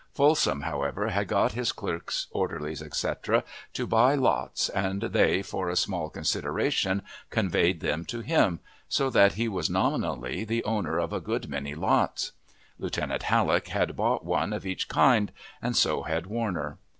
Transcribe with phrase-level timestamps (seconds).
[0.15, 5.75] Folsom, however, had got his clerks, orderlies, etc., to buy lots, and they, for a
[5.75, 11.21] small consideration, conveyed them to him, so that he was nominally the owner of a
[11.21, 12.31] good many lots.
[12.79, 16.79] Lieutenant Halleck had bought one of each kind, and so had Warner.